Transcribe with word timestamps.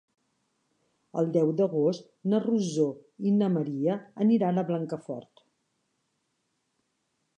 El 1.21 1.27
deu 1.35 1.51
d'agost 1.59 2.07
na 2.33 2.39
Rosó 2.45 2.87
i 3.27 3.35
na 3.35 3.51
Maria 3.59 3.99
aniran 4.27 4.57
a 4.57 4.65
Blancafort. 4.71 5.45